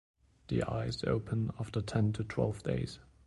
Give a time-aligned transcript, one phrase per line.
[0.47, 2.97] The eyes open after ten to twelve days.